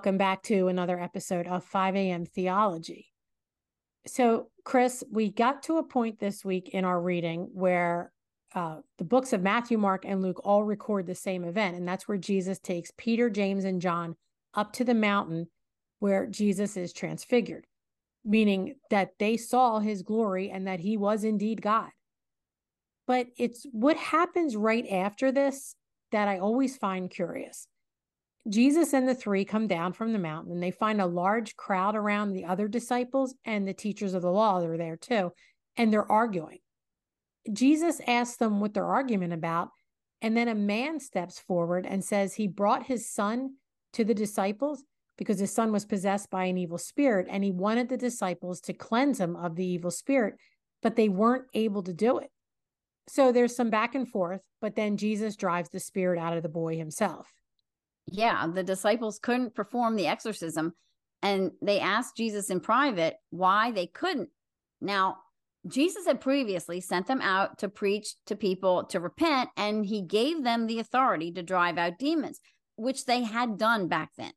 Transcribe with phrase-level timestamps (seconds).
[0.00, 2.24] Welcome back to another episode of 5 a.m.
[2.24, 3.12] Theology.
[4.06, 8.10] So, Chris, we got to a point this week in our reading where
[8.54, 11.76] uh, the books of Matthew, Mark, and Luke all record the same event.
[11.76, 14.16] And that's where Jesus takes Peter, James, and John
[14.54, 15.48] up to the mountain
[15.98, 17.66] where Jesus is transfigured,
[18.24, 21.90] meaning that they saw his glory and that he was indeed God.
[23.06, 25.76] But it's what happens right after this
[26.10, 27.66] that I always find curious.
[28.50, 31.94] Jesus and the three come down from the mountain and they find a large crowd
[31.94, 35.32] around the other disciples and the teachers of the law are there too,
[35.76, 36.58] and they're arguing.
[37.52, 39.68] Jesus asks them what they're arguing about,
[40.20, 43.54] and then a man steps forward and says he brought his son
[43.92, 44.82] to the disciples
[45.16, 48.72] because his son was possessed by an evil spirit and he wanted the disciples to
[48.72, 50.34] cleanse him of the evil spirit,
[50.82, 52.30] but they weren't able to do it.
[53.06, 56.48] So there's some back and forth, but then Jesus drives the spirit out of the
[56.48, 57.30] boy himself
[58.10, 60.74] yeah, the disciples couldn't perform the exorcism
[61.22, 64.30] and they asked Jesus in private why they couldn't.
[64.80, 65.18] Now,
[65.68, 70.42] Jesus had previously sent them out to preach to people to repent, and he gave
[70.42, 72.40] them the authority to drive out demons,
[72.76, 74.32] which they had done back then.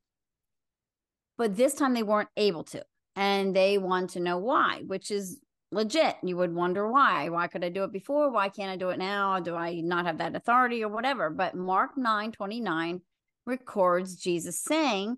[1.38, 2.84] But this time they weren't able to,
[3.16, 5.40] and they want to know why, which is
[5.72, 6.16] legit.
[6.22, 7.30] You would wonder why.
[7.30, 8.30] Why could I do it before?
[8.30, 9.40] Why can't I do it now?
[9.40, 11.30] Do I not have that authority or whatever?
[11.30, 13.00] But Mark 9 29
[13.46, 15.16] records Jesus saying,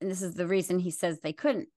[0.00, 1.68] and this is the reason he says they couldn't.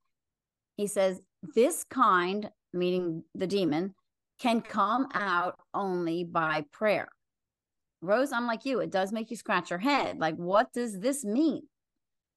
[0.78, 1.22] He says,
[1.56, 3.96] This kind, meaning the demon,
[4.39, 7.08] can come out only by prayer.
[8.02, 10.20] Rose, I'm like you, it does make you scratch your head.
[10.20, 11.64] Like, what does this mean?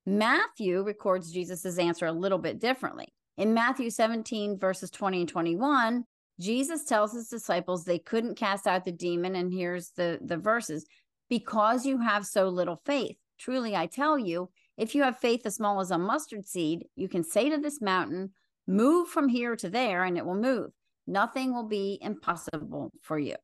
[0.05, 3.09] Matthew records Jesus' answer a little bit differently.
[3.39, 6.05] In Matthew 17, verses 20 and 21,
[6.39, 9.35] Jesus tells his disciples they couldn't cast out the demon.
[9.35, 10.85] And here's the, the verses
[11.31, 13.17] because you have so little faith.
[13.39, 17.09] Truly, I tell you, if you have faith as small as a mustard seed, you
[17.09, 18.31] can say to this mountain,
[18.67, 20.71] Move from here to there, and it will move.
[21.07, 23.35] Nothing will be impossible for you.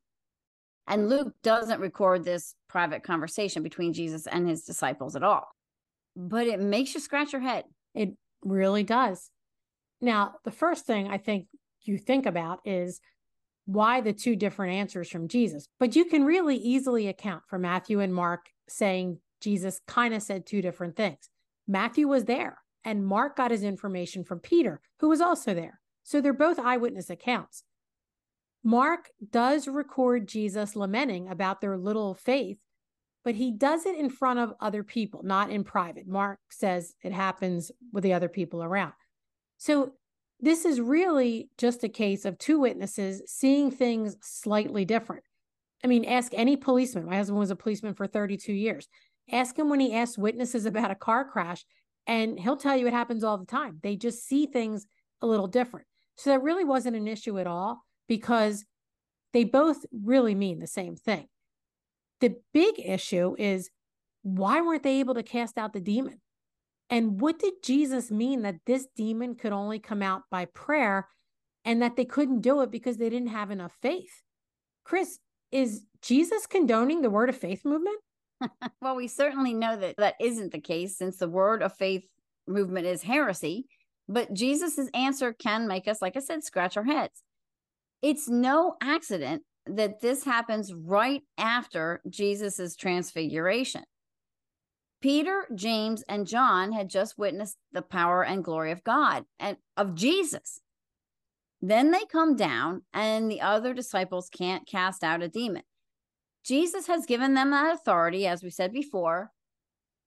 [0.86, 5.46] And Luke doesn't record this private conversation between Jesus and his disciples at all,
[6.16, 7.64] but it makes you scratch your head.
[7.94, 8.10] It
[8.42, 9.30] really does.
[10.00, 11.46] Now, the first thing I think
[11.82, 13.00] you think about is
[13.66, 15.68] why the two different answers from Jesus.
[15.78, 20.46] But you can really easily account for Matthew and Mark saying Jesus kind of said
[20.46, 21.28] two different things.
[21.66, 25.80] Matthew was there, and Mark got his information from Peter, who was also there.
[26.02, 27.64] So they're both eyewitness accounts.
[28.62, 32.58] Mark does record Jesus lamenting about their little faith,
[33.24, 36.06] but he does it in front of other people, not in private.
[36.06, 38.92] Mark says it happens with the other people around.
[39.56, 39.92] So
[40.40, 45.24] this is really just a case of two witnesses seeing things slightly different.
[45.84, 47.06] I mean, ask any policeman.
[47.06, 48.88] My husband was a policeman for 32 years.
[49.32, 51.64] Ask him when he asks witnesses about a car crash,
[52.06, 53.78] and he'll tell you it happens all the time.
[53.82, 54.86] They just see things
[55.22, 55.86] a little different.
[56.16, 58.64] So that really wasn't an issue at all because
[59.32, 61.28] they both really mean the same thing.
[62.20, 63.70] The big issue is
[64.22, 66.20] why weren't they able to cast out the demon?
[66.90, 71.08] And what did Jesus mean that this demon could only come out by prayer
[71.64, 74.22] and that they couldn't do it because they didn't have enough faith?
[74.84, 75.20] Chris,
[75.52, 77.98] is Jesus condoning the word of faith movement?
[78.80, 82.04] Well, we certainly know that that isn't the case since the word of faith
[82.46, 83.66] movement is heresy.
[84.08, 87.22] But Jesus's answer can make us, like I said, scratch our heads.
[88.02, 93.84] It's no accident that this happens right after Jesus's transfiguration.
[95.00, 99.94] Peter, James, and John had just witnessed the power and glory of God and of
[99.94, 100.60] Jesus.
[101.62, 105.62] Then they come down, and the other disciples can't cast out a demon.
[106.44, 109.30] Jesus has given them that authority, as we said before,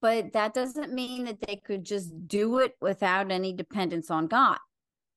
[0.02, 4.58] but that doesn't mean that they could just do it without any dependence on God.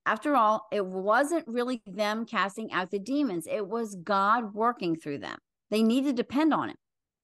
[0.05, 5.19] After all, it wasn't really them casting out the demons, it was God working through
[5.19, 5.39] them.
[5.71, 6.77] They need to depend on Him.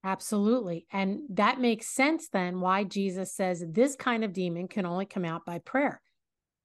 [0.04, 0.86] Absolutely.
[0.92, 5.24] And that makes sense then why Jesus says this kind of demon can only come
[5.24, 6.02] out by prayer.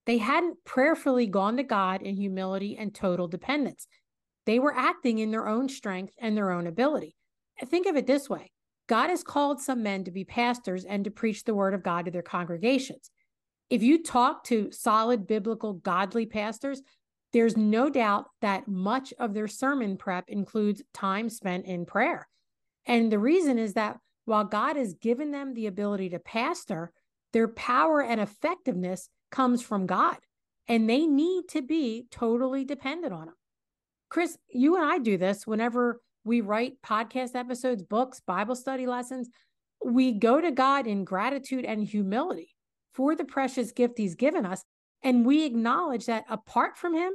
[0.07, 3.87] They hadn't prayerfully gone to God in humility and total dependence.
[4.45, 7.16] They were acting in their own strength and their own ability.
[7.65, 8.51] Think of it this way
[8.87, 12.05] God has called some men to be pastors and to preach the word of God
[12.05, 13.09] to their congregations.
[13.69, 16.81] If you talk to solid biblical, godly pastors,
[17.33, 22.27] there's no doubt that much of their sermon prep includes time spent in prayer.
[22.85, 26.93] And the reason is that while God has given them the ability to pastor,
[27.33, 30.17] their power and effectiveness comes from God,
[30.67, 33.35] and they need to be totally dependent on Him.
[34.09, 39.29] Chris, you and I do this whenever we write podcast episodes, books, Bible study lessons.
[39.83, 42.55] We go to God in gratitude and humility.
[42.97, 44.63] for the precious gift he's given us.
[45.03, 47.11] And we acknowledge that apart from him,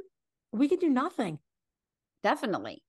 [0.53, 1.39] we can do nothing.
[2.23, 2.83] Definitely.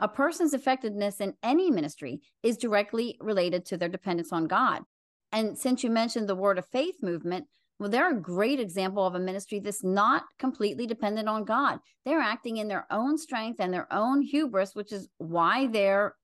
[0.00, 4.82] A person's effectiveness in any ministry is directly related to their dependence on God.
[5.30, 7.46] And since you mentioned the Word of Faith movement,
[7.78, 11.80] well, they're a great example of a ministry that's not completely dependent on God.
[12.04, 16.14] They're acting in their own strength and their own hubris, which is why they're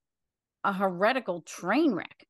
[0.62, 2.26] a heretical train wreck.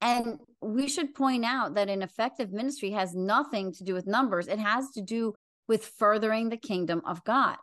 [0.00, 4.48] And we should point out that an effective ministry has nothing to do with numbers,
[4.48, 5.34] it has to do
[5.66, 7.56] with furthering the kingdom of God.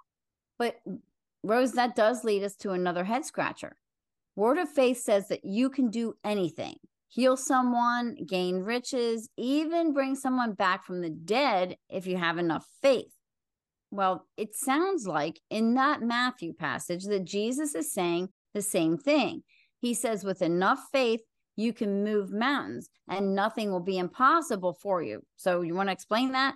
[0.60, 0.76] But,
[1.44, 3.76] Rose, that does lead us to another head scratcher.
[4.36, 6.76] Word of faith says that you can do anything
[7.10, 12.66] heal someone, gain riches, even bring someone back from the dead if you have enough
[12.82, 13.14] faith.
[13.92, 19.44] Well, it sounds like in that Matthew passage that Jesus is saying the same thing.
[19.80, 21.22] He says, with enough faith,
[21.56, 25.22] you can move mountains and nothing will be impossible for you.
[25.38, 26.56] So, you want to explain that?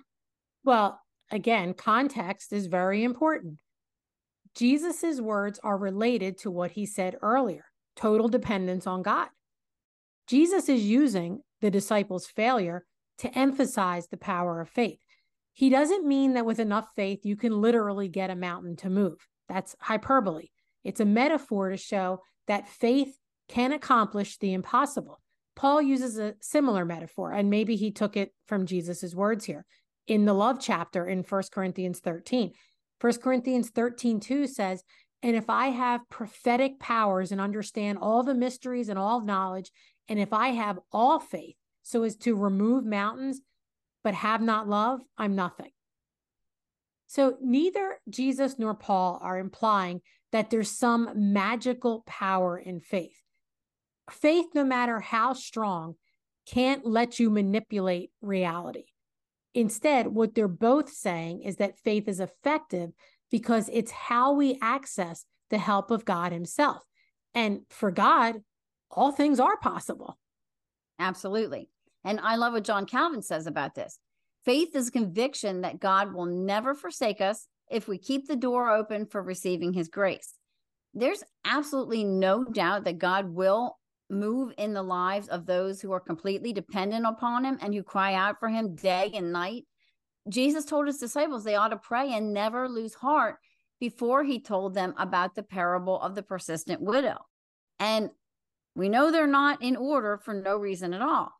[0.64, 1.00] Well,
[1.30, 3.58] again, context is very important.
[4.54, 7.64] Jesus's words are related to what he said earlier
[7.96, 9.28] total dependence on God.
[10.30, 12.84] Jesus is using the disciples' failure
[13.18, 15.00] to emphasize the power of faith.
[15.54, 19.26] He doesn't mean that with enough faith, you can literally get a mountain to move.
[19.48, 20.50] That's hyperbole.
[20.84, 23.18] It's a metaphor to show that faith
[23.48, 25.20] can accomplish the impossible.
[25.56, 29.66] Paul uses a similar metaphor, and maybe he took it from Jesus' words here
[30.06, 32.52] in the love chapter in 1 Corinthians 13.
[33.00, 34.84] 1 Corinthians 13, 2 says,
[35.24, 39.72] And if I have prophetic powers and understand all the mysteries and all knowledge,
[40.10, 43.40] and if I have all faith so as to remove mountains,
[44.02, 45.70] but have not love, I'm nothing.
[47.06, 50.00] So neither Jesus nor Paul are implying
[50.32, 53.22] that there's some magical power in faith.
[54.10, 55.94] Faith, no matter how strong,
[56.44, 58.86] can't let you manipulate reality.
[59.54, 62.90] Instead, what they're both saying is that faith is effective
[63.30, 66.82] because it's how we access the help of God Himself.
[67.34, 68.42] And for God,
[68.90, 70.18] all things are possible.
[70.98, 71.70] Absolutely.
[72.04, 73.98] And I love what John Calvin says about this.
[74.44, 79.06] Faith is conviction that God will never forsake us if we keep the door open
[79.06, 80.34] for receiving his grace.
[80.94, 83.78] There's absolutely no doubt that God will
[84.08, 88.14] move in the lives of those who are completely dependent upon him and who cry
[88.14, 89.64] out for him day and night.
[90.28, 93.36] Jesus told his disciples they ought to pray and never lose heart
[93.78, 97.18] before he told them about the parable of the persistent widow.
[97.78, 98.10] And
[98.74, 101.32] we know they're not in order for no reason at all.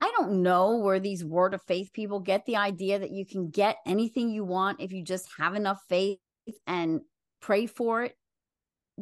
[0.00, 3.50] I don't know where these word of faith people get the idea that you can
[3.50, 6.18] get anything you want if you just have enough faith
[6.66, 7.00] and
[7.40, 8.14] pray for it.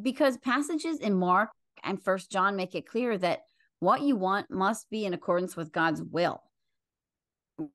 [0.01, 1.51] Because passages in Mark
[1.83, 3.41] and First John make it clear that
[3.81, 6.43] what you want must be in accordance with God's will.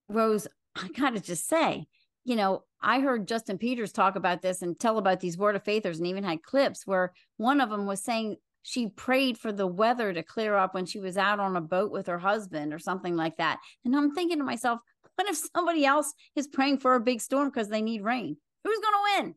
[0.10, 1.86] Rose, I gotta just say,
[2.24, 5.64] you know, I heard Justin Peters talk about this and tell about these word of
[5.64, 9.68] faithers and even had clips where one of them was saying she prayed for the
[9.68, 12.80] weather to clear up when she was out on a boat with her husband or
[12.80, 13.60] something like that.
[13.86, 14.80] And I'm thinking to myself,
[15.16, 18.38] what if somebody else is praying for a big storm because they need rain?
[18.64, 19.36] Who's going to win?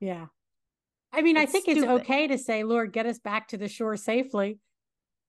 [0.00, 0.26] Yeah.
[1.12, 1.82] I mean, it's I think stupid.
[1.82, 4.58] it's okay to say, Lord, get us back to the shore safely.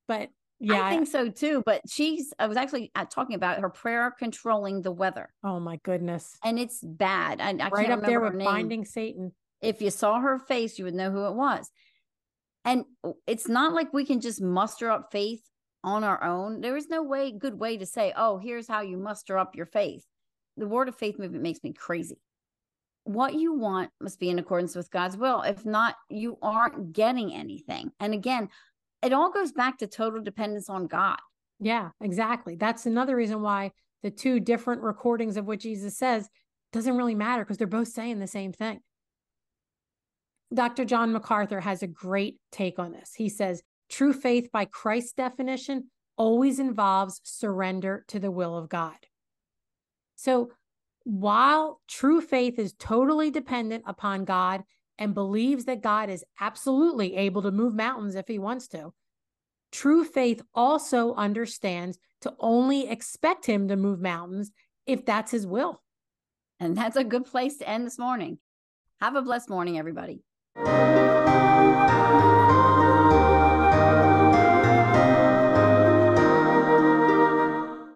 [0.07, 0.29] But
[0.59, 1.63] yeah, I think so too.
[1.65, 5.29] But she's, I was actually uh, talking about her prayer controlling the weather.
[5.43, 6.37] Oh my goodness.
[6.43, 7.39] And it's bad.
[7.39, 9.31] I, I right up there with binding Satan.
[9.61, 11.69] If you saw her face, you would know who it was.
[12.69, 12.85] And
[13.25, 15.41] it's not like we can just muster up faith
[15.83, 16.61] on our own.
[16.61, 19.65] There is no way, good way to say, oh, here's how you muster up your
[19.65, 20.05] faith.
[20.55, 22.21] The word of faith movement makes me crazy.
[23.05, 25.41] What you want must be in accordance with God's will.
[25.41, 27.89] If not, you aren't getting anything.
[27.99, 28.49] And again,
[29.01, 31.17] it all goes back to total dependence on God.
[31.59, 32.55] Yeah, exactly.
[32.55, 33.71] That's another reason why
[34.03, 36.29] the two different recordings of what Jesus says
[36.71, 38.81] doesn't really matter because they're both saying the same thing.
[40.53, 40.85] Dr.
[40.85, 43.13] John MacArthur has a great take on this.
[43.15, 48.97] He says, true faith by Christ's definition always involves surrender to the will of God.
[50.15, 50.51] So
[51.03, 54.63] while true faith is totally dependent upon God
[54.97, 58.93] and believes that God is absolutely able to move mountains if he wants to,
[59.71, 64.51] true faith also understands to only expect him to move mountains
[64.85, 65.81] if that's his will.
[66.59, 68.39] And that's a good place to end this morning.
[68.99, 70.21] Have a blessed morning, everybody.
[70.55, 71.08] Música